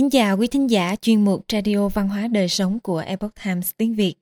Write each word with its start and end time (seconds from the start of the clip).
Kính 0.00 0.10
chào 0.10 0.38
quý 0.38 0.46
thính 0.46 0.70
giả 0.70 0.96
chuyên 0.96 1.24
mục 1.24 1.44
Radio 1.52 1.88
Văn 1.88 2.08
hóa 2.08 2.28
Đời 2.28 2.48
Sống 2.48 2.80
của 2.80 2.98
Epoch 2.98 3.34
Times 3.44 3.70
tiếng 3.76 3.94
Việt. 3.94 4.14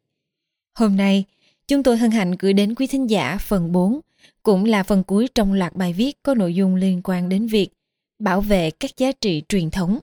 Hôm 0.74 0.96
nay, 0.96 1.24
chúng 1.68 1.82
tôi 1.82 1.96
hân 1.96 2.10
hạnh 2.10 2.34
gửi 2.38 2.52
đến 2.52 2.74
quý 2.74 2.86
thính 2.86 3.10
giả 3.10 3.38
phần 3.40 3.72
4, 3.72 4.00
cũng 4.42 4.64
là 4.64 4.82
phần 4.82 5.04
cuối 5.04 5.28
trong 5.34 5.52
loạt 5.52 5.76
bài 5.76 5.92
viết 5.92 6.22
có 6.22 6.34
nội 6.34 6.54
dung 6.54 6.74
liên 6.74 7.00
quan 7.04 7.28
đến 7.28 7.46
việc 7.46 7.68
bảo 8.18 8.40
vệ 8.40 8.70
các 8.70 8.96
giá 8.96 9.12
trị 9.12 9.42
truyền 9.48 9.70
thống. 9.70 9.98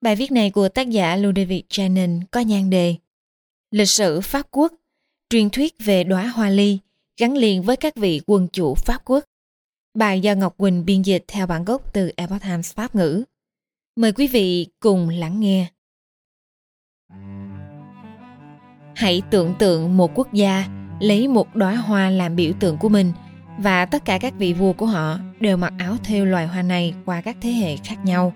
Bài 0.00 0.16
viết 0.16 0.32
này 0.32 0.50
của 0.50 0.68
tác 0.68 0.90
giả 0.90 1.16
Ludovic 1.16 1.66
Janin 1.68 2.20
có 2.30 2.40
nhan 2.40 2.70
đề 2.70 2.94
Lịch 3.70 3.90
sử 3.90 4.20
Pháp 4.20 4.46
Quốc, 4.50 4.72
truyền 5.30 5.50
thuyết 5.50 5.74
về 5.78 6.04
đóa 6.04 6.26
hoa 6.26 6.48
ly 6.50 6.78
gắn 7.20 7.36
liền 7.36 7.62
với 7.62 7.76
các 7.76 7.96
vị 7.96 8.20
quân 8.26 8.48
chủ 8.52 8.74
Pháp 8.74 9.02
Quốc. 9.04 9.24
Bài 9.94 10.20
do 10.20 10.34
Ngọc 10.34 10.56
Quỳnh 10.56 10.84
biên 10.84 11.02
dịch 11.02 11.24
theo 11.28 11.46
bản 11.46 11.64
gốc 11.64 11.92
từ 11.92 12.12
Epoch 12.16 12.42
Times 12.42 12.74
Pháp 12.74 12.94
ngữ. 12.94 13.24
Mời 13.96 14.12
quý 14.12 14.26
vị 14.26 14.66
cùng 14.80 15.08
lắng 15.08 15.40
nghe. 15.40 15.66
Hãy 18.94 19.22
tưởng 19.30 19.54
tượng 19.58 19.96
một 19.96 20.10
quốc 20.14 20.32
gia 20.32 20.64
lấy 21.00 21.28
một 21.28 21.56
đóa 21.56 21.74
hoa 21.74 22.10
làm 22.10 22.36
biểu 22.36 22.52
tượng 22.60 22.78
của 22.78 22.88
mình 22.88 23.12
và 23.58 23.86
tất 23.86 24.04
cả 24.04 24.18
các 24.18 24.34
vị 24.38 24.52
vua 24.52 24.72
của 24.72 24.86
họ 24.86 25.18
đều 25.40 25.56
mặc 25.56 25.72
áo 25.78 25.96
thêu 26.04 26.24
loài 26.24 26.46
hoa 26.46 26.62
này 26.62 26.94
qua 27.04 27.20
các 27.20 27.36
thế 27.40 27.50
hệ 27.50 27.76
khác 27.76 28.04
nhau. 28.04 28.32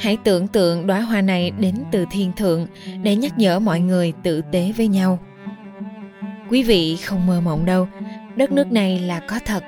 Hãy 0.00 0.18
tưởng 0.24 0.48
tượng 0.48 0.86
đóa 0.86 1.00
hoa 1.00 1.20
này 1.20 1.50
đến 1.50 1.74
từ 1.92 2.06
thiên 2.10 2.32
thượng 2.32 2.66
để 3.02 3.16
nhắc 3.16 3.38
nhở 3.38 3.60
mọi 3.60 3.80
người 3.80 4.12
tử 4.22 4.42
tế 4.52 4.72
với 4.76 4.88
nhau. 4.88 5.18
Quý 6.48 6.62
vị 6.62 6.96
không 6.96 7.26
mơ 7.26 7.40
mộng 7.40 7.66
đâu, 7.66 7.88
đất 8.36 8.52
nước 8.52 8.72
này 8.72 8.98
là 8.98 9.20
có 9.20 9.38
thật 9.46 9.64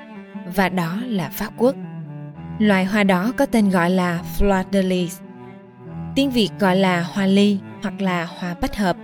và 0.55 0.69
đó 0.69 1.01
là 1.05 1.29
Pháp 1.29 1.53
Quốc. 1.57 1.75
Loài 2.59 2.85
hoa 2.85 3.03
đó 3.03 3.31
có 3.37 3.45
tên 3.45 3.69
gọi 3.69 3.89
là 3.89 4.23
Fleur 4.37 4.63
de 4.71 4.81
Lis. 4.81 5.19
Tiếng 6.15 6.31
Việt 6.31 6.49
gọi 6.59 6.75
là 6.75 7.01
hoa 7.01 7.25
ly 7.25 7.57
hoặc 7.81 8.01
là 8.01 8.25
hoa 8.25 8.55
bách 8.61 8.75
hợp. 8.75 8.97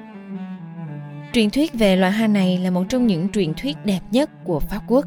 Truyền 1.34 1.50
thuyết 1.50 1.74
về 1.74 1.96
loài 1.96 2.12
hoa 2.12 2.28
này 2.28 2.58
là 2.58 2.72
một 2.72 2.84
trong 2.90 3.08
những 3.08 3.30
truyền 3.30 3.54
thuyết 3.54 3.86
đẹp 3.86 4.00
nhất 4.12 4.30
của 4.44 4.60
Pháp 4.60 4.82
Quốc. 4.88 5.06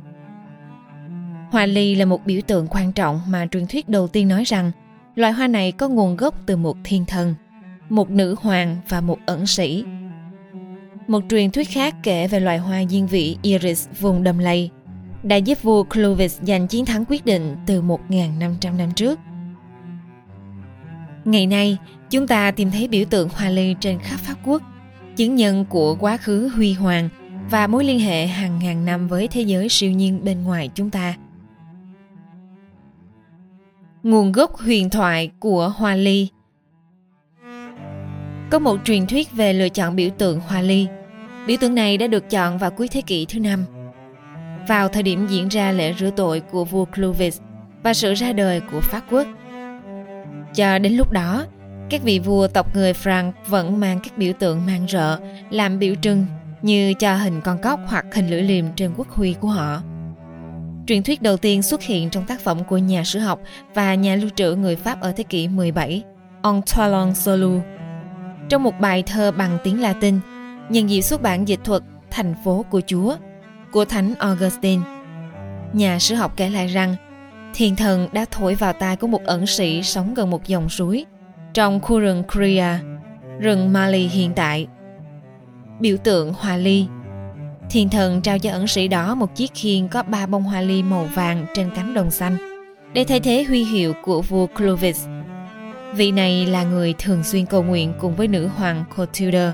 Hoa 1.50 1.66
ly 1.66 1.94
là 1.94 2.04
một 2.04 2.26
biểu 2.26 2.40
tượng 2.46 2.66
quan 2.70 2.92
trọng 2.92 3.20
mà 3.28 3.46
truyền 3.50 3.66
thuyết 3.66 3.88
đầu 3.88 4.08
tiên 4.08 4.28
nói 4.28 4.44
rằng 4.44 4.70
loài 5.14 5.32
hoa 5.32 5.46
này 5.46 5.72
có 5.72 5.88
nguồn 5.88 6.16
gốc 6.16 6.34
từ 6.46 6.56
một 6.56 6.76
thiên 6.84 7.04
thần, 7.04 7.34
một 7.88 8.10
nữ 8.10 8.36
hoàng 8.40 8.76
và 8.88 9.00
một 9.00 9.18
ẩn 9.26 9.46
sĩ. 9.46 9.84
Một 11.08 11.24
truyền 11.30 11.50
thuyết 11.50 11.68
khác 11.68 11.94
kể 12.02 12.28
về 12.28 12.40
loài 12.40 12.58
hoa 12.58 12.84
diên 12.88 13.06
vị 13.06 13.36
Iris 13.42 13.88
vùng 14.00 14.22
đầm 14.22 14.38
lầy 14.38 14.70
đã 15.22 15.36
giúp 15.36 15.62
vua 15.62 15.82
Clovis 15.82 16.40
giành 16.42 16.68
chiến 16.68 16.84
thắng 16.84 17.04
quyết 17.08 17.24
định 17.24 17.56
từ 17.66 17.82
1.500 17.82 18.76
năm 18.76 18.92
trước. 18.96 19.18
Ngày 21.24 21.46
nay, 21.46 21.78
chúng 22.10 22.26
ta 22.26 22.50
tìm 22.50 22.70
thấy 22.70 22.88
biểu 22.88 23.04
tượng 23.10 23.28
hoa 23.28 23.48
ly 23.48 23.74
trên 23.80 23.98
khắp 23.98 24.16
Pháp 24.16 24.34
quốc, 24.44 24.62
chứng 25.16 25.34
nhân 25.34 25.64
của 25.68 25.94
quá 25.94 26.16
khứ 26.16 26.48
huy 26.48 26.72
hoàng 26.72 27.08
và 27.50 27.66
mối 27.66 27.84
liên 27.84 28.00
hệ 28.00 28.26
hàng 28.26 28.58
ngàn 28.58 28.84
năm 28.84 29.08
với 29.08 29.28
thế 29.28 29.42
giới 29.42 29.68
siêu 29.68 29.90
nhiên 29.90 30.24
bên 30.24 30.44
ngoài 30.44 30.70
chúng 30.74 30.90
ta. 30.90 31.14
Nguồn 34.02 34.32
gốc 34.32 34.56
huyền 34.56 34.90
thoại 34.90 35.30
của 35.40 35.68
hoa 35.68 35.94
ly 35.94 36.28
Có 38.50 38.58
một 38.58 38.80
truyền 38.84 39.06
thuyết 39.06 39.32
về 39.32 39.52
lựa 39.52 39.68
chọn 39.68 39.96
biểu 39.96 40.10
tượng 40.18 40.40
hoa 40.40 40.60
ly. 40.60 40.86
Biểu 41.46 41.56
tượng 41.60 41.74
này 41.74 41.98
đã 41.98 42.06
được 42.06 42.30
chọn 42.30 42.58
vào 42.58 42.70
cuối 42.70 42.88
thế 42.88 43.00
kỷ 43.00 43.26
thứ 43.26 43.40
năm 43.40 43.64
vào 44.68 44.88
thời 44.88 45.02
điểm 45.02 45.26
diễn 45.26 45.48
ra 45.48 45.72
lễ 45.72 45.94
rửa 45.98 46.10
tội 46.16 46.40
của 46.40 46.64
vua 46.64 46.84
Clovis 46.84 47.40
và 47.82 47.94
sự 47.94 48.14
ra 48.14 48.32
đời 48.32 48.60
của 48.72 48.80
Pháp 48.80 49.02
quốc. 49.10 49.26
Cho 50.54 50.78
đến 50.78 50.92
lúc 50.92 51.12
đó, 51.12 51.46
các 51.90 52.02
vị 52.02 52.18
vua 52.18 52.48
tộc 52.48 52.76
người 52.76 52.92
Frank 52.92 53.32
vẫn 53.46 53.80
mang 53.80 54.00
các 54.02 54.18
biểu 54.18 54.32
tượng 54.32 54.66
mang 54.66 54.86
rợ 54.88 55.18
làm 55.50 55.78
biểu 55.78 55.94
trưng 55.94 56.26
như 56.62 56.94
cho 56.94 57.16
hình 57.16 57.40
con 57.40 57.58
cóc 57.58 57.80
hoặc 57.86 58.06
hình 58.12 58.30
lưỡi 58.30 58.42
liềm 58.42 58.64
trên 58.76 58.94
quốc 58.96 59.10
huy 59.10 59.34
của 59.40 59.48
họ. 59.48 59.82
Truyền 60.86 61.02
thuyết 61.02 61.22
đầu 61.22 61.36
tiên 61.36 61.62
xuất 61.62 61.82
hiện 61.82 62.10
trong 62.10 62.26
tác 62.26 62.40
phẩm 62.40 62.64
của 62.64 62.78
nhà 62.78 63.04
sử 63.04 63.18
học 63.18 63.40
và 63.74 63.94
nhà 63.94 64.14
lưu 64.16 64.30
trữ 64.34 64.54
người 64.54 64.76
Pháp 64.76 65.00
ở 65.00 65.12
thế 65.12 65.24
kỷ 65.24 65.48
17, 65.48 66.02
Antoine 66.42 67.14
Solu. 67.14 67.60
Trong 68.48 68.62
một 68.62 68.80
bài 68.80 69.02
thơ 69.02 69.32
bằng 69.32 69.58
tiếng 69.64 69.80
Latin, 69.80 70.20
nhân 70.68 70.90
dịp 70.90 71.02
xuất 71.02 71.22
bản 71.22 71.48
dịch 71.48 71.60
thuật 71.64 71.82
Thành 72.10 72.34
phố 72.44 72.64
của 72.70 72.80
Chúa 72.86 73.16
của 73.72 73.84
Thánh 73.84 74.14
Augustine. 74.18 74.82
Nhà 75.72 75.98
sử 75.98 76.14
học 76.14 76.32
kể 76.36 76.50
lại 76.50 76.66
rằng, 76.66 76.96
thiên 77.54 77.76
thần 77.76 78.08
đã 78.12 78.24
thổi 78.30 78.54
vào 78.54 78.72
tai 78.72 78.96
của 78.96 79.06
một 79.06 79.24
ẩn 79.24 79.46
sĩ 79.46 79.82
sống 79.82 80.14
gần 80.14 80.30
một 80.30 80.46
dòng 80.46 80.68
suối 80.68 81.04
trong 81.54 81.80
khu 81.80 82.00
rừng 82.00 82.22
Kria, 82.32 82.78
rừng 83.40 83.72
Mali 83.72 84.06
hiện 84.06 84.32
tại. 84.36 84.66
Biểu 85.80 85.96
tượng 85.96 86.32
hoa 86.32 86.56
ly 86.56 86.86
Thiên 87.70 87.88
thần 87.88 88.20
trao 88.20 88.38
cho 88.38 88.50
ẩn 88.50 88.66
sĩ 88.66 88.88
đó 88.88 89.14
một 89.14 89.34
chiếc 89.36 89.54
khiên 89.54 89.88
có 89.88 90.02
ba 90.02 90.26
bông 90.26 90.42
hoa 90.42 90.60
ly 90.60 90.82
màu 90.82 91.08
vàng 91.14 91.46
trên 91.54 91.70
cánh 91.74 91.94
đồng 91.94 92.10
xanh 92.10 92.36
để 92.92 93.04
thay 93.04 93.20
thế 93.20 93.44
huy 93.48 93.64
hiệu 93.64 93.92
của 94.04 94.22
vua 94.22 94.46
Clovis. 94.46 95.06
Vị 95.94 96.12
này 96.12 96.46
là 96.46 96.64
người 96.64 96.94
thường 96.98 97.24
xuyên 97.24 97.46
cầu 97.46 97.62
nguyện 97.62 97.92
cùng 98.00 98.16
với 98.16 98.28
nữ 98.28 98.46
hoàng 98.46 98.84
Clotilde 98.96 99.52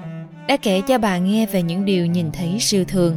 đã 0.49 0.57
kể 0.57 0.81
cho 0.89 0.99
bà 0.99 1.19
nghe 1.19 1.47
về 1.47 1.62
những 1.62 1.84
điều 1.84 2.07
nhìn 2.07 2.33
thấy 2.33 2.57
siêu 2.61 2.84
thường 2.84 3.17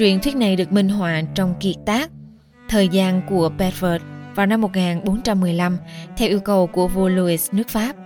Truyền 0.00 0.20
thuyết 0.20 0.36
này 0.36 0.56
được 0.56 0.72
minh 0.72 0.88
họa 0.88 1.22
trong 1.34 1.54
kiệt 1.60 1.76
tác 1.86 2.10
Thời 2.68 2.88
gian 2.88 3.22
của 3.28 3.50
Bedford 3.58 3.98
vào 4.34 4.46
năm 4.46 4.60
1415 4.60 5.78
theo 6.16 6.28
yêu 6.28 6.40
cầu 6.40 6.66
của 6.66 6.88
vua 6.88 7.08
Louis 7.08 7.48
nước 7.52 7.68
Pháp, 7.68 7.96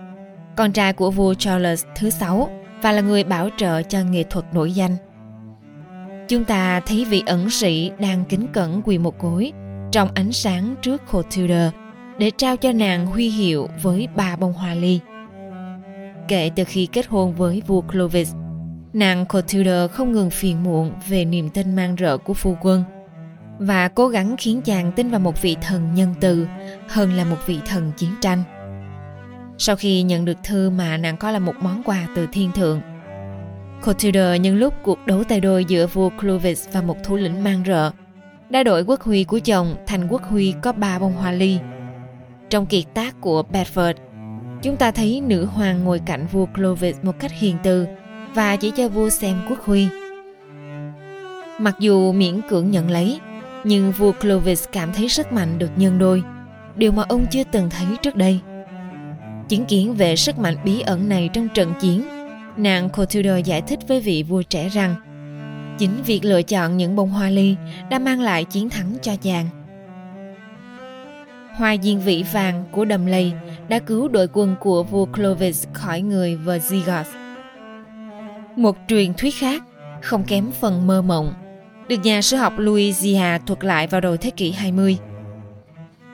con 0.57 0.71
trai 0.71 0.93
của 0.93 1.11
vua 1.11 1.33
Charles 1.33 1.85
thứ 1.95 2.09
sáu 2.09 2.49
và 2.81 2.91
là 2.91 3.01
người 3.01 3.23
bảo 3.23 3.49
trợ 3.57 3.81
cho 3.81 4.03
nghệ 4.03 4.23
thuật 4.23 4.45
nổi 4.53 4.71
danh. 4.71 4.95
Chúng 6.27 6.45
ta 6.45 6.79
thấy 6.79 7.05
vị 7.05 7.23
ẩn 7.25 7.49
sĩ 7.49 7.91
đang 7.99 8.25
kính 8.25 8.47
cẩn 8.53 8.81
quỳ 8.85 8.97
một 8.97 9.19
gối 9.19 9.51
trong 9.91 10.09
ánh 10.15 10.31
sáng 10.31 10.75
trước 10.81 11.01
Clotilde 11.11 11.71
để 12.17 12.31
trao 12.37 12.57
cho 12.57 12.71
nàng 12.71 13.05
huy 13.05 13.29
hiệu 13.29 13.69
với 13.81 14.07
ba 14.15 14.35
bông 14.35 14.53
hoa 14.53 14.73
ly. 14.73 14.99
Kể 16.27 16.51
từ 16.55 16.63
khi 16.63 16.85
kết 16.85 17.07
hôn 17.07 17.33
với 17.33 17.61
vua 17.67 17.81
Clovis, 17.81 18.33
Nàng 18.95 19.25
Clotilde 19.25 19.87
không 19.87 20.11
ngừng 20.11 20.29
phiền 20.29 20.63
muộn 20.63 20.91
về 21.07 21.25
niềm 21.25 21.49
tin 21.49 21.75
mang 21.75 21.95
rợ 21.99 22.17
của 22.17 22.33
phu 22.33 22.57
quân 22.61 22.83
và 23.59 23.87
cố 23.87 24.07
gắng 24.07 24.35
khiến 24.37 24.61
chàng 24.61 24.91
tin 24.91 25.09
vào 25.09 25.19
một 25.19 25.41
vị 25.41 25.55
thần 25.61 25.93
nhân 25.93 26.15
từ 26.19 26.47
hơn 26.87 27.13
là 27.13 27.25
một 27.25 27.37
vị 27.45 27.59
thần 27.65 27.91
chiến 27.97 28.09
tranh. 28.21 28.43
Sau 29.57 29.75
khi 29.75 30.01
nhận 30.01 30.25
được 30.25 30.37
thư 30.43 30.69
mà 30.69 30.97
nàng 30.97 31.17
coi 31.17 31.33
là 31.33 31.39
một 31.39 31.53
món 31.61 31.83
quà 31.83 32.07
từ 32.15 32.27
thiên 32.31 32.51
thượng, 32.51 32.81
Clotilde 33.83 34.39
nhân 34.39 34.57
lúc 34.57 34.73
cuộc 34.83 35.05
đấu 35.05 35.23
tay 35.23 35.39
đôi 35.39 35.65
giữa 35.65 35.87
vua 35.87 36.09
Clovis 36.19 36.67
và 36.71 36.81
một 36.81 36.97
thủ 37.03 37.15
lĩnh 37.15 37.43
mang 37.43 37.63
rợ, 37.67 37.91
đã 38.49 38.63
đổi 38.63 38.83
quốc 38.83 39.01
huy 39.01 39.23
của 39.23 39.39
chồng 39.39 39.75
thành 39.87 40.07
quốc 40.07 40.23
huy 40.23 40.53
có 40.61 40.71
ba 40.71 40.99
bông 40.99 41.13
hoa 41.13 41.31
ly. 41.31 41.59
Trong 42.49 42.65
kiệt 42.65 42.83
tác 42.93 43.21
của 43.21 43.43
Bedford, 43.51 43.93
chúng 44.61 44.77
ta 44.77 44.91
thấy 44.91 45.21
nữ 45.21 45.45
hoàng 45.45 45.83
ngồi 45.83 45.99
cạnh 46.05 46.27
vua 46.31 46.45
Clovis 46.45 46.95
một 47.01 47.19
cách 47.19 47.31
hiền 47.39 47.57
từ 47.63 47.87
và 48.35 48.55
chỉ 48.55 48.71
cho 48.71 48.87
vua 48.87 49.09
xem 49.09 49.41
quốc 49.49 49.65
huy. 49.65 49.87
Mặc 51.59 51.75
dù 51.79 52.11
miễn 52.11 52.41
cưỡng 52.49 52.71
nhận 52.71 52.91
lấy, 52.91 53.19
nhưng 53.63 53.91
vua 53.91 54.11
Clovis 54.11 54.65
cảm 54.71 54.93
thấy 54.93 55.09
sức 55.09 55.31
mạnh 55.31 55.57
được 55.57 55.69
nhân 55.75 55.99
đôi, 55.99 56.23
điều 56.75 56.91
mà 56.91 57.03
ông 57.09 57.25
chưa 57.31 57.43
từng 57.51 57.69
thấy 57.69 57.97
trước 58.01 58.15
đây. 58.15 58.39
Chứng 59.49 59.65
kiến 59.65 59.93
về 59.93 60.15
sức 60.15 60.39
mạnh 60.39 60.55
bí 60.65 60.81
ẩn 60.81 61.09
này 61.09 61.29
trong 61.33 61.47
trận 61.53 61.73
chiến, 61.81 62.01
nàng 62.57 62.89
Clotilde 62.89 63.39
giải 63.39 63.61
thích 63.61 63.79
với 63.87 63.99
vị 63.99 64.23
vua 64.23 64.41
trẻ 64.41 64.69
rằng 64.69 64.95
chính 65.77 66.03
việc 66.05 66.25
lựa 66.25 66.41
chọn 66.41 66.77
những 66.77 66.95
bông 66.95 67.09
hoa 67.09 67.29
ly 67.29 67.55
đã 67.89 67.99
mang 67.99 68.21
lại 68.21 68.43
chiến 68.43 68.69
thắng 68.69 68.93
cho 69.01 69.15
chàng. 69.15 69.45
Hoa 71.57 71.75
diên 71.83 71.99
vị 71.99 72.25
vàng 72.33 72.63
của 72.71 72.85
đầm 72.85 73.05
lầy 73.05 73.33
đã 73.67 73.79
cứu 73.79 74.07
đội 74.07 74.27
quân 74.33 74.55
của 74.59 74.83
vua 74.83 75.05
Clovis 75.05 75.67
khỏi 75.73 76.01
người 76.01 76.35
Visigoth. 76.35 77.24
Một 78.55 78.77
truyền 78.87 79.13
thuyết 79.13 79.35
khác, 79.35 79.63
không 80.01 80.23
kém 80.23 80.51
phần 80.51 80.87
mơ 80.87 81.01
mộng, 81.01 81.33
được 81.87 81.95
nhà 82.03 82.21
sử 82.21 82.37
học 82.37 82.53
Louisia 82.57 83.37
thuật 83.47 83.63
lại 83.63 83.87
vào 83.87 84.01
đầu 84.01 84.17
thế 84.17 84.29
kỷ 84.29 84.51
20. 84.51 84.97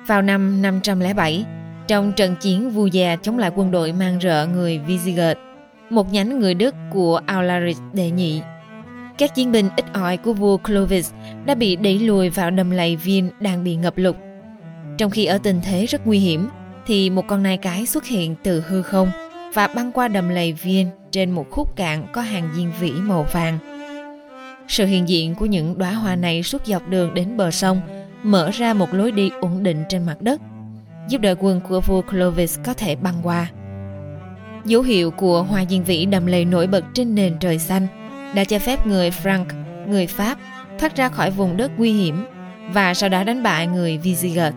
Vào 0.08 0.22
năm 0.22 0.62
507, 0.62 1.46
trong 1.88 2.14
trận 2.14 2.36
chiến 2.42 2.70
vua 2.70 2.86
già 2.86 3.16
chống 3.16 3.38
lại 3.38 3.52
quân 3.56 3.72
đội 3.72 3.94
mang 3.94 4.20
rợ 4.22 4.48
người 4.54 4.78
Visigoth, 4.78 5.38
một 5.90 6.14
nhánh 6.14 6.40
người 6.40 6.54
Đức 6.54 6.76
của 6.92 7.22
Alaric 7.26 7.78
đệ 7.94 8.10
nhị. 8.10 8.42
Các 9.18 9.36
chiến 9.36 9.52
binh 9.52 9.70
ít 9.76 9.86
ỏi 9.94 10.18
của 10.18 10.34
vua 10.34 10.58
Clovis 10.58 11.12
đã 11.46 11.56
bị 11.56 11.76
đẩy 11.76 12.00
lùi 12.00 12.30
vào 12.30 12.52
đầm 12.52 12.72
lầy 12.72 12.96
Viên 12.96 13.30
đang 13.40 13.64
bị 13.64 13.76
ngập 13.76 13.94
lụt. 13.98 14.16
Trong 14.98 15.12
khi 15.12 15.26
ở 15.26 15.38
tình 15.38 15.62
thế 15.64 15.86
rất 15.86 16.08
nguy 16.08 16.20
hiểm, 16.20 16.50
thì 16.86 17.10
một 17.10 17.28
con 17.28 17.44
nai 17.44 17.58
cái 17.58 17.86
xuất 17.86 18.06
hiện 18.06 18.36
từ 18.44 18.64
hư 18.68 18.82
không 18.82 19.12
và 19.54 19.68
băng 19.68 19.92
qua 19.92 20.08
đầm 20.08 20.30
lầy 20.30 20.54
Viên 20.54 20.90
trên 21.12 21.32
một 21.32 21.46
khúc 21.52 21.76
cạn 21.76 22.08
có 22.14 22.22
hàng 22.22 22.50
diên 22.56 22.72
vĩ 22.80 22.92
màu 22.92 23.28
vàng. 23.32 23.58
Sự 24.68 24.86
hiện 24.86 25.10
diện 25.10 25.36
của 25.36 25.46
những 25.46 25.78
đóa 25.78 25.92
hoa 25.92 26.16
này 26.16 26.44
suốt 26.44 26.66
dọc 26.66 26.88
đường 26.88 27.14
đến 27.14 27.38
bờ 27.38 27.52
sông 27.52 27.82
mở 28.24 28.50
ra 28.54 28.74
một 28.74 28.94
lối 28.94 29.12
đi 29.12 29.32
ổn 29.42 29.64
định 29.64 29.84
trên 29.90 30.06
mặt 30.06 30.22
đất, 30.22 30.42
giúp 31.08 31.22
đội 31.22 31.36
quân 31.40 31.62
của 31.70 31.82
vua 31.82 32.02
Clovis 32.02 32.60
có 32.66 32.74
thể 32.74 32.96
băng 32.96 33.16
qua. 33.24 33.48
Dấu 34.66 34.82
hiệu 34.82 35.12
của 35.12 35.44
hoa 35.44 35.66
diên 35.70 35.84
vĩ 35.84 36.06
đầm 36.06 36.26
lầy 36.26 36.46
nổi 36.46 36.68
bật 36.68 36.86
trên 36.94 37.16
nền 37.16 37.38
trời 37.40 37.60
xanh 37.60 37.88
đã 38.36 38.44
cho 38.44 38.60
phép 38.60 38.88
người 38.88 39.10
Frank, 39.10 39.46
người 39.88 40.08
Pháp 40.08 40.38
thoát 40.80 40.96
ra 40.96 41.10
khỏi 41.10 41.32
vùng 41.32 41.58
đất 41.58 41.72
nguy 41.78 41.92
hiểm 41.94 42.26
và 42.74 42.94
sau 42.94 43.10
đó 43.10 43.24
đánh 43.24 43.44
bại 43.44 43.68
người 43.68 43.98
Visigoth. 43.98 44.54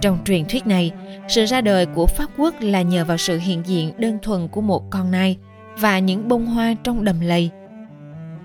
Trong 0.00 0.18
truyền 0.24 0.44
thuyết 0.44 0.66
này, 0.66 0.92
sự 1.28 1.44
ra 1.44 1.60
đời 1.60 1.86
của 1.86 2.06
Pháp 2.06 2.26
quốc 2.36 2.54
là 2.60 2.82
nhờ 2.82 3.04
vào 3.04 3.16
sự 3.16 3.38
hiện 3.38 3.62
diện 3.66 3.92
đơn 3.98 4.18
thuần 4.22 4.48
của 4.48 4.60
một 4.60 4.90
con 4.90 5.10
nai 5.10 5.36
và 5.78 5.98
những 5.98 6.28
bông 6.28 6.46
hoa 6.46 6.74
trong 6.84 7.04
đầm 7.04 7.20
lầy. 7.20 7.50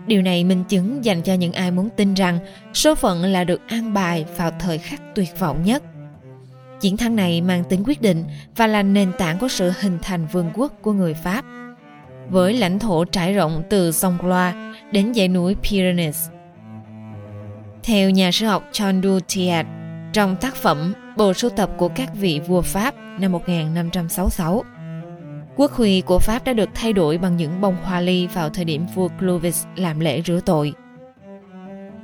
Điều 0.07 0.21
này 0.21 0.43
minh 0.43 0.63
chứng 0.63 1.05
dành 1.05 1.21
cho 1.21 1.33
những 1.33 1.53
ai 1.53 1.71
muốn 1.71 1.89
tin 1.89 2.13
rằng 2.13 2.39
số 2.73 2.95
phận 2.95 3.23
là 3.23 3.43
được 3.43 3.61
an 3.67 3.93
bài 3.93 4.25
vào 4.37 4.51
thời 4.59 4.77
khắc 4.77 5.01
tuyệt 5.15 5.39
vọng 5.39 5.63
nhất. 5.63 5.83
Chiến 6.81 6.97
thắng 6.97 7.15
này 7.15 7.41
mang 7.41 7.63
tính 7.63 7.83
quyết 7.85 8.01
định 8.01 8.23
và 8.55 8.67
là 8.67 8.83
nền 8.83 9.11
tảng 9.17 9.39
của 9.39 9.47
sự 9.47 9.71
hình 9.79 9.97
thành 10.01 10.27
vương 10.31 10.51
quốc 10.53 10.73
của 10.81 10.93
người 10.93 11.13
Pháp. 11.13 11.45
Với 12.29 12.53
lãnh 12.53 12.79
thổ 12.79 13.05
trải 13.05 13.33
rộng 13.33 13.63
từ 13.69 13.91
sông 13.91 14.17
Loire 14.21 14.57
đến 14.91 15.13
dãy 15.13 15.27
núi 15.27 15.55
Pyrenees. 15.63 16.29
Theo 17.83 18.09
nhà 18.09 18.31
sư 18.31 18.45
học 18.45 18.63
John 18.71 19.01
Dutiat, 19.01 19.65
trong 20.13 20.35
tác 20.35 20.55
phẩm 20.55 20.93
Bộ 21.17 21.33
sưu 21.33 21.49
tập 21.49 21.69
của 21.77 21.89
các 21.89 22.09
vị 22.15 22.41
vua 22.47 22.61
Pháp 22.61 22.95
năm 23.19 23.31
1566, 23.31 24.63
quốc 25.55 25.71
huy 25.71 26.01
của 26.01 26.19
Pháp 26.19 26.43
đã 26.45 26.53
được 26.53 26.69
thay 26.73 26.93
đổi 26.93 27.17
bằng 27.17 27.37
những 27.37 27.61
bông 27.61 27.75
hoa 27.83 28.01
ly 28.01 28.27
vào 28.27 28.49
thời 28.49 28.65
điểm 28.65 28.85
vua 28.95 29.07
Clovis 29.19 29.65
làm 29.75 29.99
lễ 29.99 30.21
rửa 30.25 30.39
tội. 30.45 30.73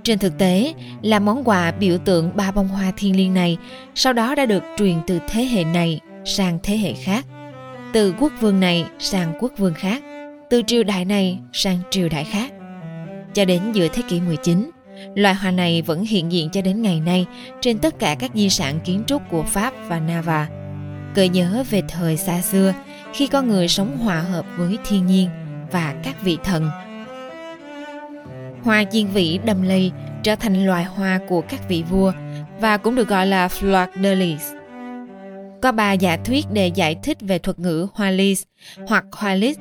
Trên 0.04 0.20
thực 0.20 0.38
tế, 0.38 0.74
là 1.02 1.20
món 1.20 1.44
quà 1.44 1.72
biểu 1.72 1.98
tượng 1.98 2.32
ba 2.36 2.52
bông 2.52 2.68
hoa 2.68 2.92
thiên 2.98 3.16
liêng 3.16 3.34
này 3.34 3.58
sau 3.96 4.14
đó 4.14 4.36
đã 4.36 4.46
được 4.46 4.64
truyền 4.78 4.96
từ 5.08 5.20
thế 5.28 5.46
hệ 5.46 5.64
này 5.64 6.00
sang 6.26 6.60
thế 6.64 6.78
hệ 6.78 6.94
khác, 6.94 7.26
từ 7.94 8.14
quốc 8.20 8.34
vương 8.40 8.60
này 8.60 8.86
sang 9.00 9.34
quốc 9.40 9.52
vương 9.58 9.74
khác, 9.74 10.04
từ 10.50 10.62
triều 10.68 10.84
đại 10.84 11.06
này 11.06 11.40
sang 11.54 11.80
triều 11.90 12.10
đại 12.10 12.24
khác. 12.24 12.54
Cho 13.34 13.46
đến 13.46 13.62
giữa 13.74 13.88
thế 13.88 14.02
kỷ 14.08 14.22
19, 14.22 14.70
loài 15.16 15.36
hoa 15.36 15.52
này 15.52 15.82
vẫn 15.82 16.04
hiện 16.04 16.32
diện 16.32 16.50
cho 16.50 16.62
đến 16.62 16.82
ngày 16.82 17.00
nay 17.00 17.26
trên 17.62 17.80
tất 17.80 18.00
cả 18.00 18.16
các 18.20 18.32
di 18.34 18.50
sản 18.50 18.80
kiến 18.86 19.04
trúc 19.08 19.22
của 19.30 19.44
Pháp 19.44 19.74
và 19.88 20.00
Nava. 20.00 20.48
gợi 21.16 21.30
nhớ 21.30 21.64
về 21.70 21.82
thời 21.90 22.18
xa 22.18 22.42
xưa 22.42 22.74
khi 23.14 23.28
con 23.28 23.48
người 23.48 23.68
sống 23.68 23.98
hòa 23.98 24.20
hợp 24.20 24.46
với 24.58 24.78
thiên 24.88 25.06
nhiên 25.06 25.30
và 25.72 25.96
các 26.04 26.22
vị 26.24 26.38
thần 26.44 26.70
Hoa 28.64 28.84
diên 28.92 29.08
vĩ 29.08 29.40
đầm 29.46 29.62
lầy 29.62 29.92
trở 30.24 30.36
thành 30.36 30.66
loài 30.66 30.84
hoa 30.84 31.20
của 31.28 31.42
các 31.42 31.70
vị 31.70 31.84
vua 31.90 32.12
và 32.60 32.78
cũng 32.78 32.96
được 32.96 33.08
gọi 33.08 33.28
là 33.28 33.48
fleur 33.48 33.88
de 34.04 34.16
lis. 34.16 34.52
Có 35.62 35.72
ba 35.72 35.94
giả 35.94 36.18
thuyết 36.18 36.46
để 36.52 36.68
giải 36.68 36.96
thích 37.04 37.18
về 37.22 37.40
thuật 37.40 37.60
ngữ 37.60 37.88
hoa 37.94 38.12
lis 38.12 38.44
hoặc 38.88 39.06
hoa 39.12 39.36
lis 39.36 39.58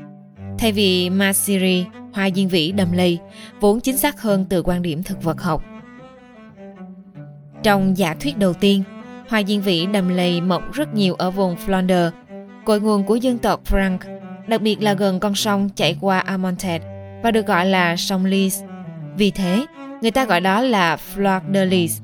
thay 0.59 0.73
vì 0.73 1.11
masiri, 1.11 1.85
hoa 2.17 2.31
diên 2.35 2.49
vĩ 2.49 2.73
đầm 2.73 2.93
lầy, 2.93 3.19
vốn 3.61 3.81
chính 3.81 3.97
xác 3.97 4.21
hơn 4.21 4.47
từ 4.49 4.63
quan 4.63 4.83
điểm 4.83 5.03
thực 5.03 5.23
vật 5.23 5.43
học. 5.43 5.65
Trong 7.63 7.99
giả 7.99 8.15
thuyết 8.21 8.39
đầu 8.39 8.53
tiên, 8.53 8.83
hoa 9.29 9.43
diên 9.43 9.61
vĩ 9.61 9.87
đầm 9.87 10.09
lầy 10.09 10.41
mọc 10.41 10.73
rất 10.73 10.95
nhiều 10.95 11.15
ở 11.15 11.31
vùng 11.31 11.57
Flanders, 11.67 12.11
cội 12.65 12.81
nguồn 12.81 13.05
của 13.05 13.17
dân 13.17 13.39
tộc 13.39 13.61
Frank, 13.65 13.99
đặc 14.47 14.63
biệt 14.63 14.83
là 14.83 14.95
gần 14.95 15.21
con 15.21 15.35
sông 15.35 15.69
chảy 15.77 15.97
qua 16.01 16.19
Amontet 16.19 16.83
và 17.23 17.31
được 17.31 17.47
gọi 17.47 17.67
là 17.67 17.97
sông 17.97 18.25
Lys. 18.25 18.63
vì 19.17 19.31
thế, 19.31 19.67
người 20.03 20.11
ta 20.11 20.25
gọi 20.25 20.41
đó 20.41 20.61
là 20.61 20.97
Fleur 21.15 21.41
de 21.55 21.65
Lys, 21.65 22.01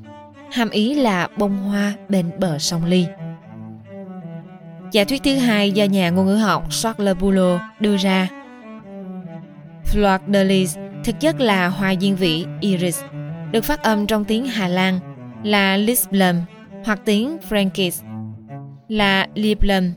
hàm 0.51 0.69
ý 0.69 0.93
là 0.93 1.27
bông 1.37 1.57
hoa 1.57 1.93
bên 2.09 2.31
bờ 2.39 2.59
sông 2.59 2.85
Ly. 2.85 3.05
Giả 4.91 5.03
thuyết 5.03 5.23
thứ 5.23 5.35
hai 5.35 5.71
do 5.71 5.85
nhà 5.85 6.09
ngôn 6.09 6.25
ngữ 6.25 6.35
học 6.35 6.63
Charles 6.69 7.17
Boulot 7.19 7.61
đưa 7.79 7.97
ra. 7.97 8.42
Fleur 9.93 10.19
de 10.33 10.43
Lis 10.43 10.77
thực 11.03 11.19
chất 11.19 11.39
là 11.39 11.67
hoa 11.67 11.95
diên 12.01 12.15
vĩ 12.15 12.45
iris, 12.61 13.01
được 13.51 13.63
phát 13.63 13.83
âm 13.83 14.07
trong 14.07 14.25
tiếng 14.25 14.45
Hà 14.45 14.67
Lan 14.67 14.99
là 15.43 15.77
Lisblum 15.77 16.35
hoặc 16.85 16.99
tiếng 17.05 17.37
Frankish 17.49 18.03
là 18.87 19.27
Liblum. 19.35 19.91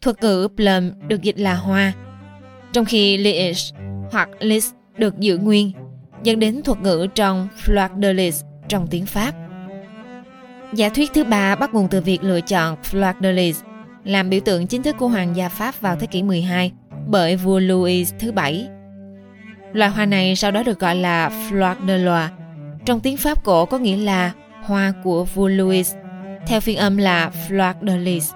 Thuật 0.00 0.22
ngữ 0.22 0.48
plum 0.56 0.90
được 1.08 1.22
dịch 1.22 1.38
là 1.38 1.54
hoa, 1.54 1.92
trong 2.72 2.84
khi 2.84 3.16
Lish 3.16 3.74
hoặc 4.12 4.28
Lis 4.40 4.70
được 4.98 5.18
giữ 5.18 5.38
nguyên 5.38 5.72
dẫn 6.22 6.40
đến 6.40 6.62
thuật 6.62 6.80
ngữ 6.80 7.06
trong 7.14 7.48
Fleur 7.64 8.02
de 8.02 8.12
Lis 8.12 8.42
trong 8.68 8.86
tiếng 8.86 9.06
Pháp. 9.06 9.32
Giả 10.72 10.88
thuyết 10.88 11.10
thứ 11.14 11.24
ba 11.24 11.56
bắt 11.56 11.74
nguồn 11.74 11.88
từ 11.88 12.00
việc 12.00 12.22
lựa 12.22 12.40
chọn 12.40 12.76
Fleur 12.90 13.14
de 13.20 13.32
Lis 13.32 13.60
làm 14.04 14.30
biểu 14.30 14.40
tượng 14.40 14.66
chính 14.66 14.82
thức 14.82 14.96
của 14.98 15.08
hoàng 15.08 15.36
gia 15.36 15.48
Pháp 15.48 15.80
vào 15.80 15.96
thế 15.96 16.06
kỷ 16.06 16.22
12 16.22 16.72
bởi 17.06 17.36
vua 17.36 17.58
Louis 17.58 18.14
thứ 18.18 18.32
bảy. 18.32 18.68
Loài 19.74 19.90
hoa 19.90 20.06
này 20.06 20.36
sau 20.36 20.50
đó 20.50 20.62
được 20.62 20.78
gọi 20.78 20.96
là 20.96 21.28
Fleur 21.28 21.74
de 21.86 21.98
Loire. 21.98 22.28
Trong 22.84 23.00
tiếng 23.00 23.16
Pháp 23.16 23.44
cổ 23.44 23.64
có 23.64 23.78
nghĩa 23.78 23.96
là 23.96 24.32
hoa 24.62 24.92
của 25.04 25.24
vua 25.24 25.48
Louis, 25.48 25.94
theo 26.46 26.60
phiên 26.60 26.76
âm 26.76 26.96
là 26.96 27.30
Fleur 27.48 27.74
de 27.82 27.96
Lis. 27.96 28.32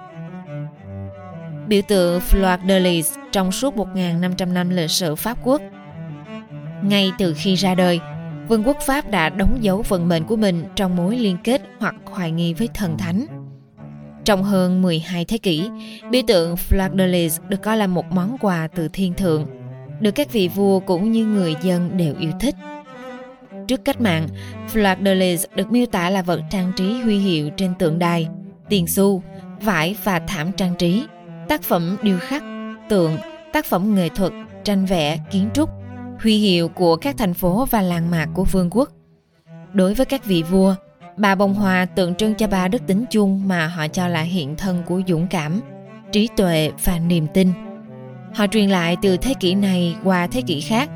Biểu 1.67 1.81
tượng 1.81 2.19
Fleur 2.19 2.67
de 2.67 2.79
Lis 2.79 3.13
trong 3.31 3.51
suốt 3.51 3.75
1.500 3.75 4.53
năm 4.53 4.69
lịch 4.69 4.91
sử 4.91 5.15
Pháp 5.15 5.37
quốc– 5.43 5.61
ngay 6.83 7.11
từ 7.17 7.33
khi 7.37 7.55
ra 7.55 7.75
đời, 7.75 7.99
Vương 8.47 8.63
quốc 8.63 8.77
Pháp 8.81 9.11
đã 9.11 9.29
đóng 9.29 9.57
dấu 9.61 9.81
vận 9.87 10.07
mệnh 10.07 10.23
của 10.23 10.35
mình 10.35 10.63
trong 10.75 10.95
mối 10.95 11.17
liên 11.17 11.37
kết 11.43 11.61
hoặc 11.79 11.95
hoài 12.05 12.31
nghi 12.31 12.53
với 12.53 12.69
thần 12.73 12.97
thánh. 12.97 13.25
Trong 14.25 14.43
hơn 14.43 14.81
12 14.81 15.25
thế 15.25 15.37
kỷ, 15.37 15.69
biểu 16.11 16.21
tượng 16.27 16.55
Fleur 16.55 16.97
de 16.97 17.07
Lis 17.07 17.39
được 17.49 17.61
coi 17.61 17.77
là 17.77 17.87
một 17.87 18.05
món 18.11 18.37
quà 18.41 18.67
từ 18.75 18.87
thiên 18.87 19.13
thượng, 19.13 19.45
được 19.99 20.11
các 20.11 20.31
vị 20.31 20.47
vua 20.47 20.79
cũng 20.79 21.11
như 21.11 21.25
người 21.25 21.55
dân 21.61 21.97
đều 21.97 22.15
yêu 22.19 22.31
thích. 22.39 22.55
Trước 23.67 23.85
cách 23.85 24.01
mạng, 24.01 24.27
Fleur 24.73 25.03
de 25.05 25.15
Lis 25.15 25.45
được 25.55 25.71
miêu 25.71 25.85
tả 25.85 26.09
là 26.09 26.21
vật 26.21 26.41
trang 26.49 26.71
trí 26.75 27.01
huy 27.01 27.17
hiệu 27.17 27.49
trên 27.49 27.73
tượng 27.79 27.99
đài, 27.99 28.27
tiền 28.69 28.87
xu, 28.87 29.23
vải 29.61 29.95
và 30.03 30.19
thảm 30.19 30.51
trang 30.51 30.75
trí, 30.75 31.03
tác 31.47 31.63
phẩm 31.63 31.97
điêu 32.01 32.17
khắc, 32.19 32.43
tượng, 32.89 33.17
tác 33.53 33.65
phẩm 33.65 33.95
nghệ 33.95 34.09
thuật, 34.09 34.31
tranh 34.63 34.85
vẽ, 34.85 35.19
kiến 35.31 35.49
trúc, 35.53 35.69
huy 36.19 36.37
hiệu 36.37 36.69
của 36.69 36.95
các 36.95 37.15
thành 37.17 37.33
phố 37.33 37.65
và 37.71 37.81
làng 37.81 38.11
mạc 38.11 38.27
của 38.33 38.43
vương 38.43 38.69
quốc. 38.71 38.89
Đối 39.73 39.93
với 39.93 40.05
các 40.05 40.25
vị 40.25 40.43
vua, 40.43 40.75
bà 41.17 41.35
bông 41.35 41.53
hoa 41.53 41.85
tượng 41.85 42.15
trưng 42.15 42.35
cho 42.35 42.47
ba 42.47 42.67
đức 42.67 42.87
tính 42.87 43.05
chung 43.09 43.47
mà 43.47 43.67
họ 43.67 43.87
cho 43.87 44.07
là 44.07 44.21
hiện 44.21 44.55
thân 44.55 44.83
của 44.85 45.01
dũng 45.07 45.27
cảm, 45.27 45.61
trí 46.11 46.29
tuệ 46.37 46.71
và 46.83 46.99
niềm 46.99 47.27
tin. 47.33 47.51
Họ 48.33 48.47
truyền 48.47 48.69
lại 48.69 48.97
từ 49.01 49.17
thế 49.17 49.33
kỷ 49.39 49.55
này 49.55 49.95
qua 50.03 50.27
thế 50.27 50.41
kỷ 50.41 50.61
khác, 50.61 50.89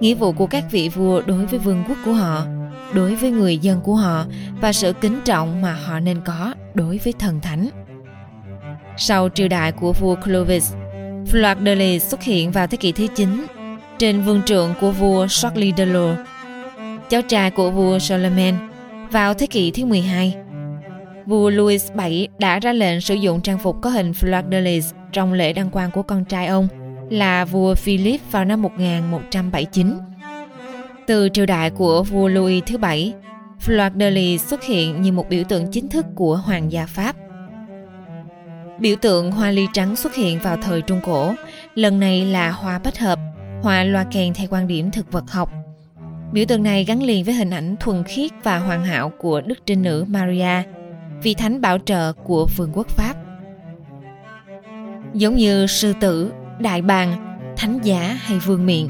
nghĩa 0.00 0.14
vụ 0.14 0.32
của 0.32 0.46
các 0.46 0.64
vị 0.70 0.88
vua 0.88 1.22
đối 1.26 1.46
với 1.46 1.58
vương 1.58 1.84
quốc 1.88 1.96
của 2.04 2.12
họ, 2.12 2.44
đối 2.92 3.14
với 3.14 3.30
người 3.30 3.58
dân 3.58 3.80
của 3.80 3.94
họ 3.94 4.24
và 4.60 4.72
sự 4.72 4.92
kính 4.92 5.20
trọng 5.24 5.62
mà 5.62 5.72
họ 5.72 6.00
nên 6.00 6.20
có 6.24 6.54
đối 6.74 7.00
với 7.04 7.12
thần 7.18 7.40
thánh. 7.40 7.68
Sau 8.96 9.28
triều 9.28 9.48
đại 9.48 9.72
của 9.72 9.92
vua 9.92 10.14
Clovis, 10.14 10.72
Fleur 11.32 11.64
de 11.64 11.74
Lis 11.74 12.04
xuất 12.04 12.22
hiện 12.22 12.52
vào 12.52 12.66
thế 12.66 12.76
kỷ 12.76 12.92
thứ 12.92 13.06
9 13.14 13.46
trên 13.98 14.22
vương 14.22 14.42
trượng 14.42 14.74
của 14.80 14.90
vua 14.90 15.26
Charles 15.26 15.74
de 15.76 15.86
Lourdes, 15.86 16.26
cháu 17.08 17.22
trai 17.22 17.50
của 17.50 17.70
vua 17.70 17.98
Charlemagne 17.98 18.58
vào 19.10 19.34
thế 19.34 19.46
kỷ 19.46 19.70
thứ 19.70 19.84
12. 19.84 20.36
Vua 21.26 21.50
Louis 21.50 21.92
VII 21.94 22.28
đã 22.38 22.58
ra 22.58 22.72
lệnh 22.72 23.00
sử 23.00 23.14
dụng 23.14 23.40
trang 23.40 23.58
phục 23.58 23.76
có 23.80 23.90
hình 23.90 24.12
fleur 24.12 24.50
de 24.50 24.60
lis 24.60 24.92
trong 25.12 25.32
lễ 25.32 25.52
đăng 25.52 25.70
quang 25.70 25.90
của 25.90 26.02
con 26.02 26.24
trai 26.24 26.46
ông 26.46 26.68
là 27.10 27.44
vua 27.44 27.74
Philip 27.74 28.20
vào 28.30 28.44
năm 28.44 28.62
1179. 28.62 29.98
Từ 31.06 31.28
triều 31.32 31.46
đại 31.46 31.70
của 31.70 32.02
vua 32.02 32.28
Louis 32.28 32.62
thứ 32.66 32.78
bảy, 32.78 33.14
fleur 33.66 33.98
de 33.98 34.10
lis 34.10 34.44
xuất 34.44 34.64
hiện 34.64 35.02
như 35.02 35.12
một 35.12 35.28
biểu 35.28 35.44
tượng 35.44 35.66
chính 35.72 35.88
thức 35.88 36.06
của 36.14 36.36
hoàng 36.36 36.72
gia 36.72 36.86
Pháp. 36.86 37.16
Biểu 38.78 38.96
tượng 38.96 39.32
hoa 39.32 39.50
ly 39.50 39.66
trắng 39.72 39.96
xuất 39.96 40.14
hiện 40.14 40.38
vào 40.38 40.56
thời 40.56 40.82
Trung 40.82 41.00
Cổ, 41.04 41.34
lần 41.74 42.00
này 42.00 42.24
là 42.24 42.50
hoa 42.50 42.78
bách 42.78 42.98
hợp 42.98 43.18
hoa 43.62 43.84
loa 43.84 44.04
kèn 44.04 44.34
theo 44.34 44.46
quan 44.50 44.68
điểm 44.68 44.90
thực 44.90 45.12
vật 45.12 45.30
học. 45.30 45.52
Biểu 46.32 46.44
tượng 46.44 46.62
này 46.62 46.84
gắn 46.84 47.02
liền 47.02 47.24
với 47.24 47.34
hình 47.34 47.50
ảnh 47.50 47.76
thuần 47.80 48.04
khiết 48.04 48.30
và 48.42 48.58
hoàn 48.58 48.84
hảo 48.84 49.12
của 49.18 49.40
Đức 49.40 49.58
Trinh 49.66 49.82
Nữ 49.82 50.04
Maria, 50.08 50.62
vị 51.22 51.34
thánh 51.34 51.60
bảo 51.60 51.78
trợ 51.78 52.12
của 52.12 52.46
vương 52.56 52.70
quốc 52.74 52.88
Pháp. 52.88 53.14
Giống 55.14 55.36
như 55.36 55.66
sư 55.66 55.92
tử, 56.00 56.32
đại 56.58 56.82
bàng, 56.82 57.36
thánh 57.56 57.78
giả 57.82 58.18
hay 58.20 58.38
vương 58.38 58.66
miện, 58.66 58.88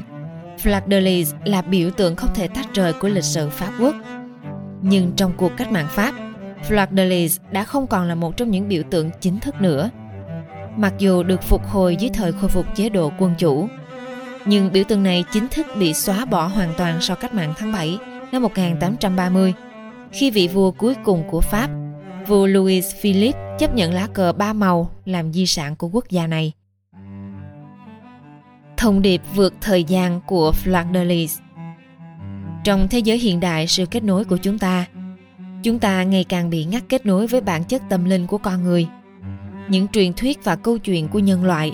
Flag 0.63 0.81
de 0.89 0.99
Lis 0.99 1.33
là 1.45 1.61
biểu 1.61 1.89
tượng 1.89 2.15
không 2.15 2.29
thể 2.33 2.47
tách 2.47 2.73
rời 2.73 2.93
của 2.93 3.07
lịch 3.09 3.23
sử 3.23 3.49
Pháp 3.49 3.71
quốc. 3.79 3.95
Nhưng 4.81 5.11
trong 5.15 5.33
cuộc 5.37 5.51
cách 5.57 5.71
mạng 5.71 5.87
Pháp, 5.89 6.13
Flag 6.69 6.87
de 6.97 7.05
Lis 7.05 7.39
đã 7.51 7.63
không 7.63 7.87
còn 7.87 8.07
là 8.07 8.15
một 8.15 8.37
trong 8.37 8.51
những 8.51 8.67
biểu 8.67 8.83
tượng 8.89 9.09
chính 9.21 9.39
thức 9.39 9.61
nữa. 9.61 9.89
Mặc 10.77 10.93
dù 10.99 11.23
được 11.23 11.43
phục 11.43 11.67
hồi 11.67 11.95
dưới 11.95 12.09
thời 12.13 12.31
khôi 12.31 12.49
phục 12.49 12.65
chế 12.75 12.89
độ 12.89 13.11
quân 13.19 13.33
chủ, 13.37 13.67
nhưng 14.45 14.71
biểu 14.71 14.83
tượng 14.83 15.03
này 15.03 15.23
chính 15.31 15.47
thức 15.47 15.65
bị 15.79 15.93
xóa 15.93 16.25
bỏ 16.25 16.47
hoàn 16.47 16.73
toàn 16.77 17.01
sau 17.01 17.15
cách 17.15 17.33
mạng 17.33 17.53
tháng 17.57 17.71
7 17.71 17.97
năm 18.31 18.41
1830, 18.41 19.53
khi 20.11 20.31
vị 20.31 20.47
vua 20.47 20.71
cuối 20.71 20.95
cùng 21.03 21.23
của 21.31 21.41
Pháp, 21.41 21.69
vua 22.31 22.47
Louis 22.47 22.95
Philip 22.95 23.35
chấp 23.59 23.75
nhận 23.75 23.93
lá 23.93 24.07
cờ 24.07 24.31
ba 24.31 24.53
màu 24.53 24.91
làm 25.05 25.33
di 25.33 25.45
sản 25.45 25.75
của 25.75 25.87
quốc 25.87 26.05
gia 26.09 26.27
này. 26.27 26.51
Thông 28.77 29.01
điệp 29.01 29.21
vượt 29.35 29.53
thời 29.61 29.83
gian 29.83 30.21
của 30.27 30.51
Fleur 30.63 31.27
Trong 32.63 32.87
thế 32.87 32.99
giới 32.99 33.17
hiện 33.17 33.39
đại, 33.39 33.67
sự 33.67 33.85
kết 33.85 34.03
nối 34.03 34.23
của 34.25 34.37
chúng 34.37 34.59
ta, 34.59 34.85
chúng 35.63 35.79
ta 35.79 36.03
ngày 36.03 36.23
càng 36.23 36.49
bị 36.49 36.65
ngắt 36.65 36.83
kết 36.89 37.05
nối 37.05 37.27
với 37.27 37.41
bản 37.41 37.63
chất 37.63 37.81
tâm 37.89 38.05
linh 38.05 38.27
của 38.27 38.37
con 38.37 38.63
người, 38.63 38.87
những 39.69 39.87
truyền 39.87 40.13
thuyết 40.13 40.43
và 40.43 40.55
câu 40.55 40.77
chuyện 40.77 41.07
của 41.07 41.19
nhân 41.19 41.43
loại. 41.43 41.73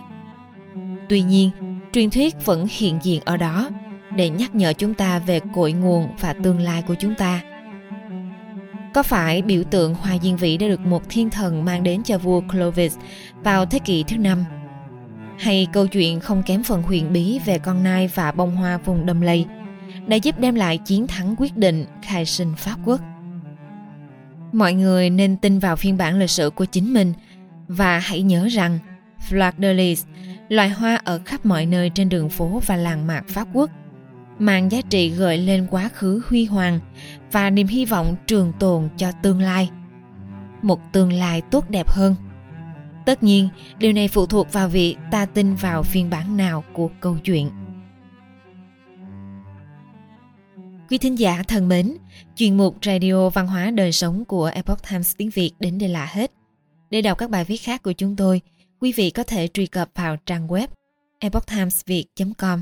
Tuy 1.09 1.21
nhiên, 1.21 1.51
truyền 1.93 2.09
thuyết 2.09 2.45
vẫn 2.45 2.67
hiện 2.69 2.99
diện 3.03 3.21
ở 3.25 3.37
đó 3.37 3.69
để 4.15 4.29
nhắc 4.29 4.55
nhở 4.55 4.73
chúng 4.73 4.93
ta 4.93 5.19
về 5.19 5.39
cội 5.55 5.71
nguồn 5.71 6.07
và 6.19 6.33
tương 6.33 6.59
lai 6.59 6.83
của 6.87 6.95
chúng 6.95 7.15
ta 7.15 7.41
có 8.97 9.03
phải 9.03 9.41
biểu 9.41 9.63
tượng 9.63 9.93
Hoa 9.93 10.17
Diên 10.21 10.35
Vĩ 10.35 10.57
đã 10.57 10.67
được 10.67 10.79
một 10.79 11.03
thiên 11.09 11.29
thần 11.29 11.65
mang 11.65 11.83
đến 11.83 12.03
cho 12.03 12.17
vua 12.17 12.41
Clovis 12.41 12.97
vào 13.43 13.65
thế 13.65 13.79
kỷ 13.79 14.03
thứ 14.03 14.17
năm? 14.17 14.45
Hay 15.39 15.67
câu 15.73 15.87
chuyện 15.87 16.19
không 16.19 16.43
kém 16.43 16.63
phần 16.63 16.83
huyền 16.83 17.13
bí 17.13 17.39
về 17.45 17.59
con 17.59 17.83
nai 17.83 18.07
và 18.07 18.31
bông 18.31 18.55
hoa 18.55 18.77
vùng 18.77 19.05
đầm 19.05 19.21
lầy 19.21 19.45
đã 20.07 20.15
giúp 20.15 20.39
đem 20.39 20.55
lại 20.55 20.77
chiến 20.77 21.07
thắng 21.07 21.35
quyết 21.37 21.57
định 21.57 21.85
khai 22.01 22.25
sinh 22.25 22.53
Pháp 22.57 22.77
quốc? 22.85 23.01
Mọi 24.51 24.73
người 24.73 25.09
nên 25.09 25.37
tin 25.37 25.59
vào 25.59 25.75
phiên 25.75 25.97
bản 25.97 26.19
lịch 26.19 26.29
sử 26.29 26.49
của 26.49 26.65
chính 26.65 26.93
mình 26.93 27.13
và 27.67 27.99
hãy 27.99 28.21
nhớ 28.21 28.47
rằng 28.51 28.79
Fleur 29.29 29.51
de 29.57 29.73
Lis, 29.73 30.05
loài 30.49 30.69
hoa 30.69 30.95
ở 31.03 31.19
khắp 31.25 31.45
mọi 31.45 31.65
nơi 31.65 31.89
trên 31.89 32.09
đường 32.09 32.29
phố 32.29 32.61
và 32.65 32.75
làng 32.75 33.07
mạc 33.07 33.23
Pháp 33.27 33.47
quốc– 33.53 33.69
mang 34.39 34.71
giá 34.71 34.81
trị 34.89 35.09
gợi 35.09 35.37
lên 35.37 35.67
quá 35.69 35.89
khứ 35.93 36.21
huy 36.27 36.45
hoàng 36.45 36.79
và 37.31 37.49
niềm 37.49 37.67
hy 37.67 37.85
vọng 37.85 38.15
trường 38.27 38.53
tồn 38.59 38.89
cho 38.97 39.11
tương 39.23 39.41
lai. 39.41 39.69
Một 40.61 40.79
tương 40.91 41.13
lai 41.13 41.41
tốt 41.41 41.69
đẹp 41.69 41.89
hơn. 41.89 42.15
Tất 43.05 43.23
nhiên, 43.23 43.49
điều 43.77 43.93
này 43.93 44.07
phụ 44.07 44.25
thuộc 44.25 44.53
vào 44.53 44.69
việc 44.69 44.95
ta 45.11 45.25
tin 45.25 45.55
vào 45.55 45.83
phiên 45.83 46.09
bản 46.09 46.37
nào 46.37 46.63
của 46.73 46.89
câu 46.99 47.17
chuyện. 47.23 47.49
Quý 50.89 50.97
thính 50.97 51.19
giả 51.19 51.43
thân 51.47 51.67
mến, 51.67 51.97
chuyên 52.35 52.57
mục 52.57 52.77
radio 52.85 53.29
văn 53.29 53.47
hóa 53.47 53.71
đời 53.71 53.91
sống 53.91 54.25
của 54.25 54.45
epoch 54.45 54.89
times 54.89 55.15
tiếng 55.17 55.29
việt 55.29 55.51
đến 55.59 55.77
đây 55.77 55.89
là 55.89 56.05
hết. 56.05 56.31
Để 56.89 57.01
đọc 57.01 57.17
các 57.17 57.29
bài 57.29 57.43
viết 57.43 57.57
khác 57.57 57.83
của 57.83 57.91
chúng 57.91 58.15
tôi, 58.15 58.41
quý 58.79 58.91
vị 58.91 59.09
có 59.09 59.23
thể 59.23 59.47
truy 59.47 59.65
cập 59.65 59.89
vào 59.95 60.17
trang 60.25 60.47
web 60.47 60.67
epochtimesviet 61.19 62.05
com. 62.37 62.61